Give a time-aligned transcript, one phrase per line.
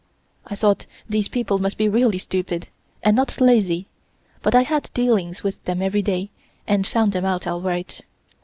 [0.47, 2.69] I thought these people must be really stupid,
[3.03, 3.85] and not lazy,
[4.41, 6.31] but I had dealings with them every day
[6.65, 8.01] and found them out all right.